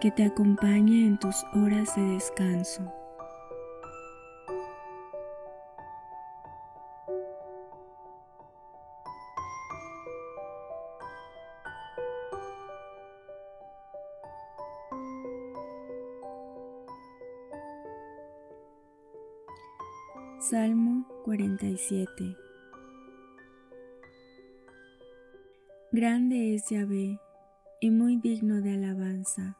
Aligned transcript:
que 0.00 0.10
te 0.10 0.24
acompañe 0.24 1.06
en 1.06 1.18
tus 1.18 1.44
horas 1.54 1.94
de 1.96 2.02
descanso. 2.02 2.82
Salmo 20.40 21.06
47 21.24 22.36
Grande 25.90 26.54
es 26.54 26.68
Yahvé 26.68 27.18
y 27.80 27.90
muy 27.90 28.16
digno 28.16 28.60
de 28.60 28.74
alabanza 28.74 29.56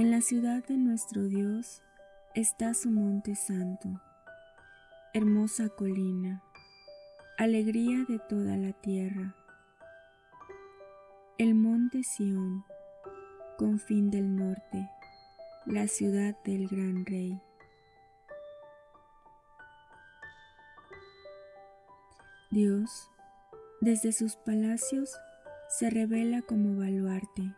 en 0.00 0.10
la 0.10 0.22
ciudad 0.22 0.64
de 0.64 0.78
nuestro 0.78 1.24
Dios 1.24 1.82
está 2.34 2.72
su 2.72 2.90
monte 2.90 3.34
santo, 3.34 4.00
hermosa 5.12 5.68
colina, 5.68 6.42
alegría 7.36 8.06
de 8.08 8.18
toda 8.18 8.56
la 8.56 8.72
tierra. 8.72 9.36
El 11.36 11.54
monte 11.54 12.02
Sión, 12.02 12.64
confín 13.58 14.10
del 14.10 14.34
norte, 14.34 14.88
la 15.66 15.86
ciudad 15.86 16.34
del 16.44 16.66
gran 16.66 17.04
rey. 17.04 17.38
Dios, 22.50 23.10
desde 23.82 24.12
sus 24.12 24.36
palacios, 24.36 25.14
se 25.68 25.90
revela 25.90 26.40
como 26.40 26.74
baluarte 26.78 27.54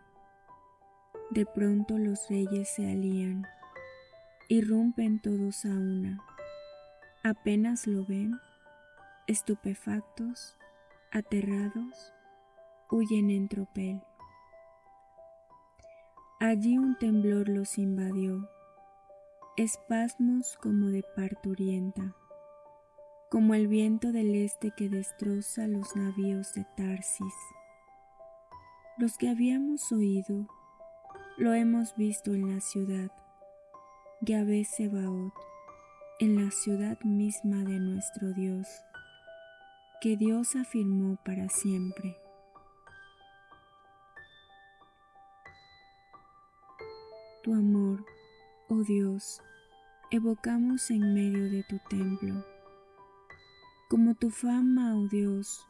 de 1.32 1.46
pronto 1.46 1.96
los 1.96 2.28
reyes 2.28 2.68
se 2.68 2.90
alían, 2.90 3.46
irrumpen 4.48 5.18
todos 5.18 5.64
a 5.64 5.68
una. 5.68 6.22
Apenas 7.24 7.86
lo 7.86 8.04
ven, 8.04 8.38
estupefactos, 9.26 10.58
aterrados, 11.10 12.12
huyen 12.90 13.30
en 13.30 13.48
tropel. 13.48 14.02
Allí 16.38 16.76
un 16.76 16.98
temblor 16.98 17.48
los 17.48 17.78
invadió, 17.78 18.50
espasmos 19.56 20.58
como 20.60 20.88
de 20.88 21.02
parturienta, 21.16 22.14
como 23.30 23.54
el 23.54 23.68
viento 23.68 24.12
del 24.12 24.34
este 24.34 24.72
que 24.76 24.90
destroza 24.90 25.66
los 25.66 25.96
navíos 25.96 26.52
de 26.52 26.66
Tarsis. 26.76 27.34
Los 28.98 29.16
que 29.16 29.30
habíamos 29.30 29.90
oído 29.92 30.46
lo 31.42 31.54
hemos 31.54 31.96
visto 31.96 32.34
en 32.34 32.54
la 32.54 32.60
ciudad, 32.60 33.10
Yahvé 34.20 34.64
Sebaot, 34.64 35.34
en 36.20 36.36
la 36.36 36.52
ciudad 36.52 37.00
misma 37.00 37.64
de 37.64 37.80
nuestro 37.80 38.32
Dios, 38.32 38.68
que 40.00 40.16
Dios 40.16 40.54
afirmó 40.54 41.18
para 41.24 41.48
siempre. 41.48 42.16
Tu 47.42 47.52
amor, 47.52 48.06
oh 48.68 48.84
Dios, 48.84 49.42
evocamos 50.12 50.92
en 50.92 51.12
medio 51.12 51.50
de 51.50 51.64
tu 51.64 51.80
templo. 51.90 52.46
Como 53.90 54.14
tu 54.14 54.30
fama, 54.30 54.94
oh 54.94 55.08
Dios, 55.08 55.66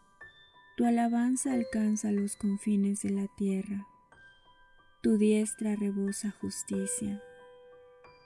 tu 0.77 0.85
alabanza 0.85 1.55
alcanza 1.55 2.13
los 2.13 2.37
confines 2.37 3.01
de 3.01 3.09
la 3.09 3.27
tierra 3.39 3.87
tu 5.03 5.19
diestra 5.19 5.75
rebosa 5.75 6.31
justicia. 6.41 7.21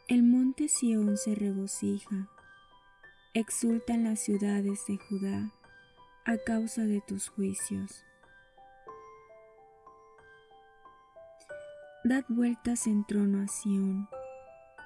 El 0.08 0.22
monte 0.22 0.68
Sión 0.68 1.16
se 1.16 1.34
regocija, 1.34 2.28
exultan 3.32 4.04
las 4.04 4.20
ciudades 4.20 4.84
de 4.86 4.98
Judá 4.98 5.50
a 6.26 6.36
causa 6.36 6.82
de 6.82 7.00
tus 7.00 7.30
juicios. 7.30 8.04
Dad 12.04 12.24
vueltas 12.28 12.86
en 12.86 13.06
trono 13.06 13.42
a 13.42 13.48
Sión, 13.48 14.06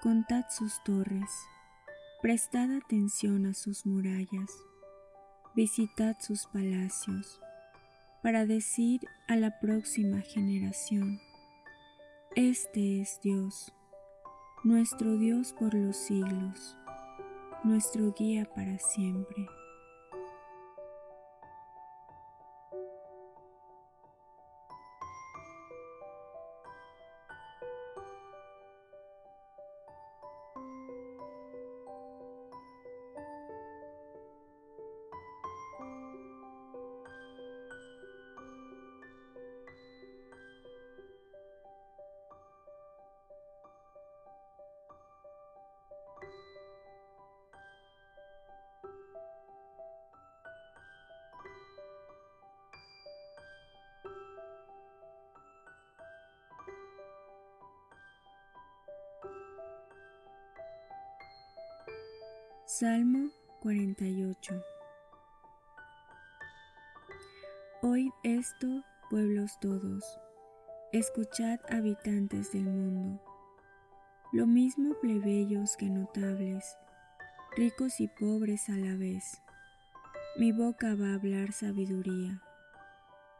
contad 0.01 0.45
sus 0.49 0.81
torres, 0.85 1.31
prestad 2.23 2.71
atención 2.71 3.47
a 3.47 3.53
sus 3.53 3.85
murallas, 3.85 4.53
visitad 5.57 6.17
sus 6.21 6.47
palacios, 6.47 7.41
para 8.23 8.47
decir 8.47 9.01
a 9.27 9.35
la 9.35 9.59
próxima 9.59 10.21
generación, 10.21 11.21
este 12.37 13.01
es 13.01 13.21
Dios, 13.23 13.73
nuestro 14.63 15.17
Dios 15.17 15.53
por 15.53 15.75
los 15.75 15.97
siglos, 15.97 16.77
nuestro 17.65 18.13
guía 18.17 18.49
para 18.55 18.79
siempre. 18.79 19.49
Salmo 62.81 63.29
48 63.61 64.55
Oíd 67.83 68.11
esto, 68.23 68.69
pueblos 69.11 69.61
todos, 69.61 70.03
escuchad 70.91 71.61
habitantes 71.69 72.53
del 72.53 72.65
mundo, 72.65 73.23
lo 74.33 74.47
mismo 74.47 74.95
plebeyos 74.99 75.77
que 75.77 75.91
notables, 75.91 76.79
ricos 77.55 78.01
y 78.01 78.09
pobres 78.09 78.71
a 78.71 78.79
la 78.79 78.97
vez. 78.97 79.43
Mi 80.39 80.51
boca 80.51 80.95
va 80.95 81.09
a 81.09 81.15
hablar 81.17 81.53
sabiduría, 81.53 82.41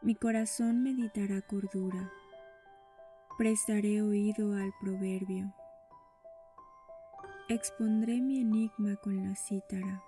mi 0.03 0.13
corazón 0.13 0.83
meditará 0.83 1.41
cordura, 1.41 2.11
prestaré 3.39 4.03
oído 4.03 4.53
al 4.53 4.71
proverbio 4.79 5.51
expondré 7.53 8.21
mi 8.21 8.39
enigma 8.39 8.95
con 8.95 9.27
la 9.27 9.35
cítara. 9.35 10.01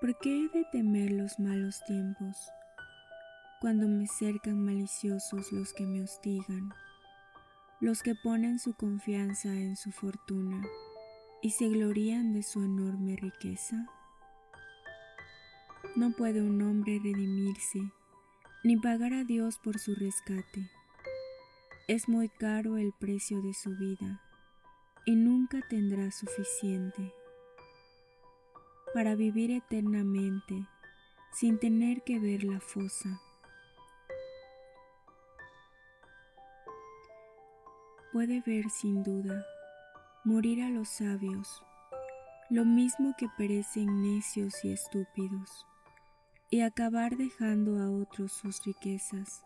¿Por 0.00 0.16
qué 0.18 0.44
he 0.44 0.48
de 0.56 0.64
temer 0.70 1.10
los 1.10 1.40
malos 1.40 1.82
tiempos, 1.84 2.36
cuando 3.60 3.88
me 3.88 4.06
cercan 4.06 4.64
maliciosos 4.64 5.50
los 5.50 5.72
que 5.72 5.84
me 5.84 6.00
hostigan, 6.00 6.72
los 7.80 8.04
que 8.04 8.14
ponen 8.14 8.60
su 8.60 8.74
confianza 8.74 9.48
en 9.48 9.74
su 9.76 9.90
fortuna 9.90 10.62
y 11.42 11.50
se 11.50 11.68
glorían 11.68 12.32
de 12.32 12.44
su 12.44 12.62
enorme 12.62 13.16
riqueza? 13.16 13.84
No 15.96 16.12
puede 16.12 16.40
un 16.40 16.62
hombre 16.62 17.00
redimirse 17.02 17.80
ni 18.62 18.76
pagar 18.76 19.12
a 19.12 19.24
Dios 19.24 19.58
por 19.58 19.80
su 19.80 19.96
rescate. 19.96 20.70
Es 21.88 22.08
muy 22.08 22.28
caro 22.28 22.76
el 22.76 22.92
precio 23.00 23.42
de 23.42 23.54
su 23.54 23.70
vida 23.76 24.20
y 25.06 25.14
nunca 25.14 25.60
tendrá 25.70 26.10
suficiente 26.10 27.14
para 28.92 29.14
vivir 29.14 29.52
eternamente 29.52 30.66
sin 31.32 31.58
tener 31.58 32.02
que 32.02 32.18
ver 32.18 32.42
la 32.44 32.60
fosa. 32.60 33.20
Puede 38.12 38.42
ver 38.46 38.68
sin 38.70 39.02
duda 39.02 39.44
morir 40.24 40.62
a 40.62 40.70
los 40.70 40.88
sabios, 40.88 41.62
lo 42.50 42.64
mismo 42.64 43.14
que 43.16 43.28
perecen 43.36 44.02
necios 44.02 44.64
y 44.64 44.72
estúpidos, 44.72 45.66
y 46.50 46.62
acabar 46.62 47.16
dejando 47.16 47.78
a 47.78 47.90
otros 47.90 48.32
sus 48.32 48.64
riquezas. 48.64 49.42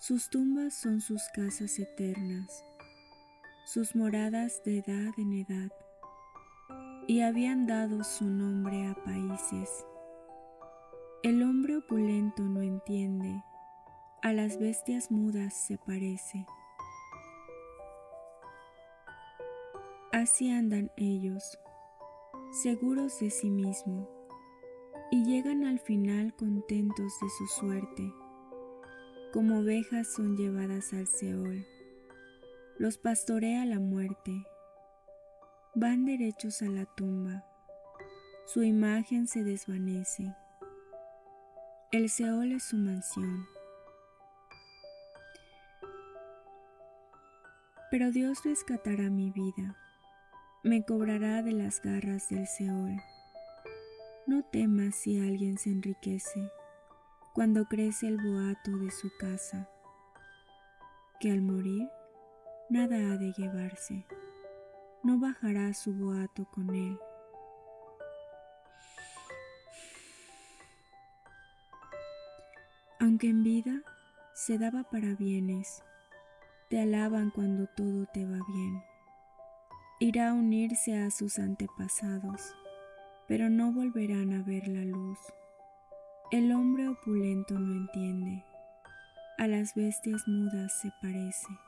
Sus 0.00 0.30
tumbas 0.30 0.74
son 0.74 1.00
sus 1.00 1.22
casas 1.34 1.78
eternas, 1.78 2.64
sus 3.68 3.94
moradas 3.94 4.62
de 4.64 4.78
edad 4.78 5.12
en 5.18 5.34
edad, 5.34 5.70
y 7.06 7.20
habían 7.20 7.66
dado 7.66 8.02
su 8.02 8.24
nombre 8.24 8.86
a 8.86 8.94
países. 8.94 9.84
El 11.22 11.42
hombre 11.42 11.76
opulento 11.76 12.44
no 12.44 12.62
entiende, 12.62 13.44
a 14.22 14.32
las 14.32 14.58
bestias 14.58 15.10
mudas 15.10 15.52
se 15.52 15.76
parece. 15.76 16.46
Así 20.12 20.50
andan 20.50 20.90
ellos, 20.96 21.58
seguros 22.62 23.20
de 23.20 23.28
sí 23.28 23.50
mismo, 23.50 24.08
y 25.10 25.26
llegan 25.26 25.66
al 25.66 25.78
final 25.78 26.34
contentos 26.36 27.12
de 27.20 27.28
su 27.28 27.46
suerte, 27.48 28.14
como 29.34 29.58
ovejas 29.58 30.10
son 30.14 30.38
llevadas 30.38 30.94
al 30.94 31.06
Seol 31.06 31.66
los 32.78 32.96
pastorea 32.96 33.64
la 33.64 33.80
muerte. 33.80 34.46
Van 35.74 36.04
derechos 36.04 36.62
a 36.62 36.66
la 36.66 36.86
tumba. 36.86 37.44
Su 38.46 38.62
imagen 38.62 39.26
se 39.26 39.42
desvanece. 39.42 40.32
El 41.90 42.08
Seol 42.08 42.52
es 42.52 42.62
su 42.62 42.76
mansión. 42.76 43.46
Pero 47.90 48.12
Dios 48.12 48.44
rescatará 48.44 49.10
mi 49.10 49.32
vida. 49.32 49.76
Me 50.62 50.84
cobrará 50.84 51.42
de 51.42 51.52
las 51.52 51.82
garras 51.82 52.28
del 52.28 52.46
Seol. 52.46 53.02
No 54.26 54.44
temas 54.44 54.94
si 54.94 55.18
alguien 55.18 55.58
se 55.58 55.70
enriquece 55.70 56.48
cuando 57.34 57.64
crece 57.64 58.06
el 58.06 58.18
boato 58.18 58.76
de 58.78 58.90
su 58.90 59.10
casa, 59.18 59.68
que 61.20 61.30
al 61.30 61.40
morir 61.40 61.88
nada 62.70 62.96
ha 62.96 63.16
de 63.16 63.32
llevarse, 63.32 64.04
no 65.02 65.18
bajará 65.18 65.72
su 65.72 65.94
boato 65.94 66.44
con 66.50 66.74
él. 66.74 66.98
Aunque 73.00 73.28
en 73.28 73.42
vida 73.42 73.82
se 74.34 74.58
daba 74.58 74.82
para 74.84 75.14
bienes, 75.14 75.82
te 76.68 76.80
alaban 76.80 77.30
cuando 77.30 77.66
todo 77.68 78.06
te 78.12 78.24
va 78.24 78.38
bien. 78.48 78.82
Irá 80.00 80.30
a 80.30 80.34
unirse 80.34 80.96
a 80.98 81.10
sus 81.10 81.38
antepasados, 81.38 82.54
pero 83.26 83.48
no 83.48 83.72
volverán 83.72 84.32
a 84.32 84.42
ver 84.42 84.68
la 84.68 84.84
luz. 84.84 85.18
El 86.30 86.52
hombre 86.52 86.88
opulento 86.88 87.58
no 87.58 87.74
entiende, 87.74 88.44
a 89.38 89.46
las 89.46 89.74
bestias 89.74 90.28
mudas 90.28 90.78
se 90.80 90.92
parece. 91.00 91.67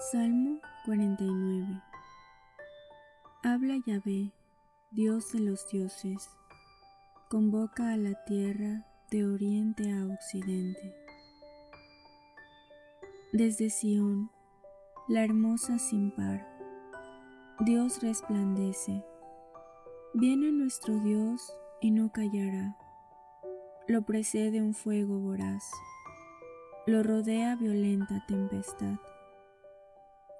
Salmo 0.00 0.60
49 0.84 1.82
Habla 3.42 3.82
Yahvé, 3.84 4.32
Dios 4.92 5.32
de 5.32 5.40
los 5.40 5.68
dioses, 5.70 6.30
convoca 7.28 7.90
a 7.90 7.96
la 7.96 8.14
tierra 8.24 8.86
de 9.10 9.26
oriente 9.26 9.90
a 9.92 10.06
occidente. 10.06 10.94
Desde 13.32 13.70
Sión, 13.70 14.30
la 15.08 15.24
hermosa 15.24 15.80
sin 15.80 16.12
par, 16.12 16.46
Dios 17.66 18.00
resplandece. 18.00 19.04
Viene 20.14 20.52
nuestro 20.52 20.94
Dios 21.00 21.52
y 21.80 21.90
no 21.90 22.12
callará. 22.12 22.76
Lo 23.88 24.02
precede 24.02 24.62
un 24.62 24.74
fuego 24.74 25.18
voraz, 25.18 25.68
lo 26.86 27.02
rodea 27.02 27.56
violenta 27.56 28.24
tempestad 28.28 28.96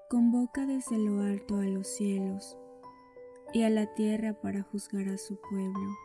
convoca 0.08 0.64
desde 0.64 0.96
lo 0.96 1.20
alto 1.20 1.56
a 1.56 1.64
los 1.64 1.86
cielos 1.86 2.56
y 3.52 3.64
a 3.64 3.70
la 3.70 3.92
tierra 3.92 4.32
para 4.32 4.62
juzgar 4.62 5.06
a 5.08 5.18
su 5.18 5.38
pueblo. 5.38 5.96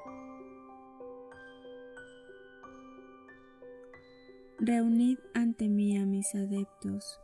Reunid 4.59 5.19
ante 5.33 5.69
mí 5.69 5.97
a 5.97 6.05
mis 6.05 6.35
adeptos, 6.35 7.21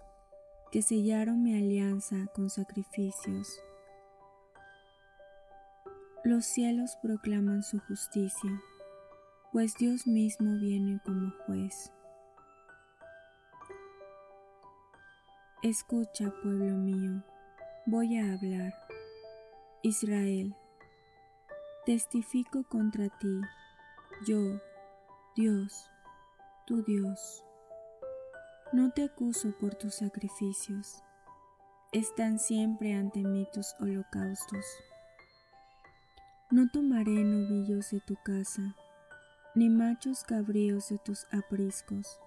que 0.72 0.82
sellaron 0.82 1.44
mi 1.44 1.58
alianza 1.58 2.28
con 2.34 2.50
sacrificios. 2.50 3.62
Los 6.24 6.46
cielos 6.46 6.98
proclaman 7.02 7.62
su 7.62 7.80
justicia, 7.80 8.62
pues 9.52 9.76
Dios 9.78 10.08
mismo 10.08 10.58
viene 10.60 11.02
como 11.04 11.32
juez. 11.46 11.92
Escucha, 15.62 16.32
pueblo 16.42 16.78
mío, 16.78 17.22
voy 17.86 18.18
a 18.18 18.34
hablar. 18.34 18.74
Israel, 19.84 20.56
testifico 21.86 22.64
contra 22.64 23.10
ti, 23.10 23.42
yo, 24.26 24.62
Dios, 25.36 25.92
tu 26.66 26.82
Dios. 26.84 27.44
No 28.72 28.92
te 28.92 29.04
acuso 29.04 29.52
por 29.60 29.76
tus 29.76 29.96
sacrificios, 29.96 31.04
están 31.92 32.40
siempre 32.40 32.94
ante 32.94 33.20
mí 33.20 33.46
tus 33.52 33.76
holocaustos. 33.82 34.66
No 36.52 36.70
tomaré 36.72 37.22
novillos 37.22 37.92
de 37.92 38.00
tu 38.00 38.16
casa, 38.24 38.78
ni 39.56 39.70
machos 39.70 40.24
cabríos 40.24 40.88
de 40.88 41.00
tus 41.00 41.28
apriscos 41.34 42.18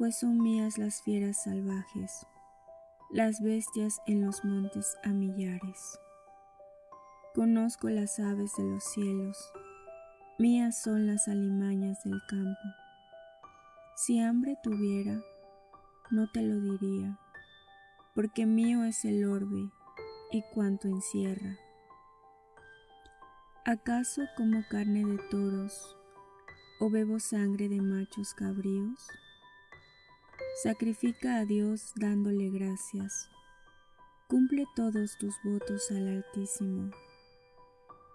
pues 0.00 0.16
son 0.16 0.38
mías 0.38 0.78
las 0.78 1.02
fieras 1.02 1.42
salvajes, 1.42 2.26
las 3.10 3.42
bestias 3.42 4.00
en 4.06 4.24
los 4.24 4.46
montes 4.46 4.96
a 5.04 5.10
millares. 5.10 6.00
Conozco 7.34 7.90
las 7.90 8.18
aves 8.18 8.50
de 8.56 8.64
los 8.64 8.82
cielos, 8.82 9.36
mías 10.38 10.80
son 10.80 11.06
las 11.06 11.28
alimañas 11.28 12.02
del 12.02 12.18
campo. 12.30 12.62
Si 13.94 14.18
hambre 14.18 14.56
tuviera, 14.62 15.20
no 16.10 16.30
te 16.30 16.40
lo 16.40 16.58
diría, 16.58 17.18
porque 18.14 18.46
mío 18.46 18.84
es 18.84 19.04
el 19.04 19.26
orbe 19.26 19.70
y 20.32 20.42
cuanto 20.54 20.88
encierra. 20.88 21.58
¿Acaso 23.66 24.22
como 24.38 24.64
carne 24.70 25.04
de 25.04 25.18
toros 25.30 25.94
o 26.80 26.88
bebo 26.88 27.20
sangre 27.20 27.68
de 27.68 27.82
machos 27.82 28.32
cabríos? 28.32 29.06
Sacrifica 30.62 31.36
a 31.36 31.46
Dios 31.46 31.94
dándole 31.96 32.50
gracias. 32.50 33.30
Cumple 34.28 34.66
todos 34.76 35.16
tus 35.16 35.34
votos 35.42 35.90
al 35.90 36.06
Altísimo. 36.06 36.90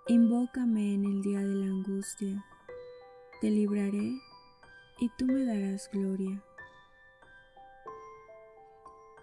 Invócame 0.09 0.93
en 0.93 1.05
el 1.05 1.23
día 1.23 1.39
de 1.39 1.55
la 1.55 1.65
angustia, 1.65 2.45
te 3.41 3.49
libraré 3.49 4.21
y 4.99 5.09
tú 5.17 5.25
me 5.25 5.43
darás 5.43 5.89
gloria. 5.91 6.43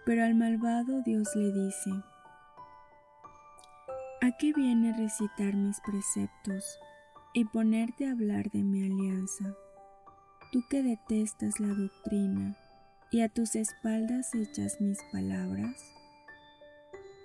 Pero 0.05 0.25
al 0.25 0.35
malvado 0.35 1.01
Dios 1.05 1.29
le 1.37 1.53
dice, 1.53 1.91
¿a 4.21 4.37
qué 4.37 4.53
viene 4.53 4.97
recitar 4.99 5.55
mis 5.55 5.81
preceptos 5.83 6.77
y 7.35 7.45
ponerte 7.45 8.09
a 8.09 8.11
hablar 8.11 8.51
de 8.51 8.65
mi 8.65 8.85
alianza? 8.85 9.55
Tú 10.51 10.65
que 10.69 10.83
detestas 10.83 11.61
la 11.61 11.69
doctrina 11.69 12.57
y 13.13 13.21
a 13.21 13.29
tus 13.29 13.57
espaldas 13.57 14.35
echas 14.35 14.81
mis 14.81 14.99
palabras. 15.13 15.77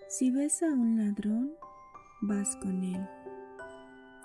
Si 0.10 0.32
ves 0.32 0.62
a 0.62 0.65
un 0.65 0.98
ladrón, 0.98 1.53
vas 2.22 2.58
con 2.58 2.84
él. 2.84 3.08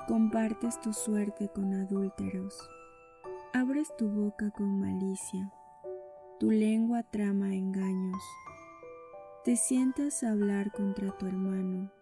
Compartes 0.09 0.81
tu 0.81 0.93
suerte 0.93 1.49
con 1.55 1.73
adúlteros. 1.73 2.59
Abres 3.55 3.95
tu 3.97 4.09
boca 4.09 4.51
con 4.51 4.81
malicia. 4.81 5.53
Tu 6.41 6.51
lengua 6.51 7.05
trama 7.05 7.55
engaños. 7.55 8.23
Te 9.45 9.55
sientas 9.55 10.25
a 10.25 10.33
hablar 10.33 10.73
contra 10.73 11.17
tu 11.17 11.27
hermano. 11.27 11.93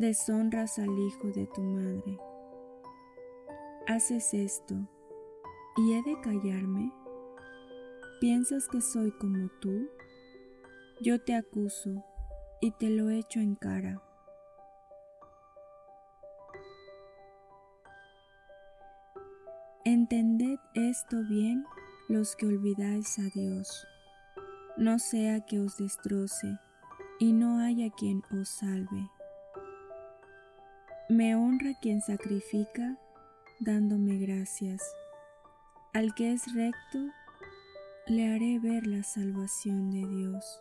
Deshonras 0.00 0.80
al 0.80 0.98
hijo 0.98 1.28
de 1.28 1.46
tu 1.46 1.62
madre. 1.62 2.18
Haces 3.86 4.34
esto. 4.34 4.74
¿Y 5.76 5.92
he 5.92 6.02
de 6.02 6.20
callarme? 6.20 6.92
¿Piensas 8.22 8.68
que 8.68 8.80
soy 8.80 9.10
como 9.10 9.48
tú? 9.60 9.90
Yo 11.00 11.20
te 11.20 11.34
acuso 11.34 12.04
y 12.60 12.70
te 12.70 12.88
lo 12.88 13.10
echo 13.10 13.40
en 13.40 13.56
cara. 13.56 14.00
Entended 19.84 20.60
esto 20.74 21.16
bien 21.28 21.64
los 22.08 22.36
que 22.36 22.46
olvidáis 22.46 23.18
a 23.18 23.22
Dios, 23.34 23.88
no 24.76 25.00
sea 25.00 25.44
que 25.44 25.58
os 25.58 25.76
destroce 25.78 26.60
y 27.18 27.32
no 27.32 27.58
haya 27.58 27.90
quien 27.90 28.22
os 28.40 28.48
salve. 28.48 29.10
Me 31.08 31.34
honra 31.34 31.72
quien 31.80 32.00
sacrifica 32.00 32.96
dándome 33.58 34.18
gracias. 34.18 34.80
Al 35.92 36.14
que 36.14 36.32
es 36.32 36.54
recto, 36.54 37.00
le 38.06 38.34
haré 38.34 38.58
ver 38.58 38.86
la 38.86 39.02
salvación 39.04 39.90
de 39.90 40.06
Dios. 40.06 40.60